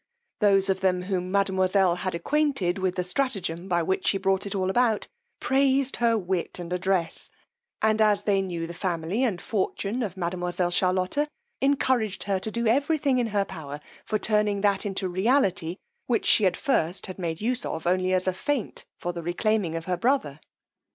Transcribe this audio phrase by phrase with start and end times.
[0.39, 4.55] Those of them whom mademoiselle had acquainted with the stratagem by which she brought it
[4.55, 5.07] about,
[5.39, 7.29] praised her wit and address;
[7.83, 11.27] and as they knew the family and fortune of mademoiselle Charlotta,
[11.61, 15.77] encouraged her to do every thing in her power for turning that into reality
[16.07, 19.75] which she at first had made use of only as a feint for the reclaiming
[19.75, 20.39] of her brother.